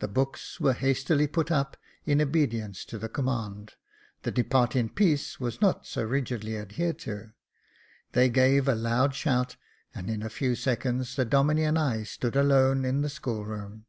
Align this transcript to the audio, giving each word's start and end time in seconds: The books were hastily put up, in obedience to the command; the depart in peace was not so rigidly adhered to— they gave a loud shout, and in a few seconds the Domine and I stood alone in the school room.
The 0.00 0.08
books 0.08 0.58
were 0.58 0.72
hastily 0.72 1.28
put 1.28 1.52
up, 1.52 1.76
in 2.04 2.20
obedience 2.20 2.84
to 2.86 2.98
the 2.98 3.08
command; 3.08 3.74
the 4.24 4.32
depart 4.32 4.74
in 4.74 4.88
peace 4.88 5.38
was 5.38 5.60
not 5.60 5.86
so 5.86 6.02
rigidly 6.02 6.58
adhered 6.58 6.98
to— 7.06 7.32
they 8.12 8.28
gave 8.28 8.66
a 8.66 8.74
loud 8.74 9.14
shout, 9.14 9.54
and 9.94 10.10
in 10.10 10.24
a 10.24 10.30
few 10.30 10.56
seconds 10.56 11.14
the 11.14 11.24
Domine 11.24 11.60
and 11.62 11.78
I 11.78 12.02
stood 12.02 12.34
alone 12.34 12.84
in 12.84 13.02
the 13.02 13.08
school 13.08 13.44
room. 13.44 13.86